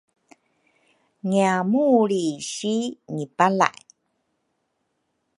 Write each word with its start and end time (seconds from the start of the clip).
ngiamulri 1.29 2.25
si 2.53 2.73
ngipalay. 3.15 3.77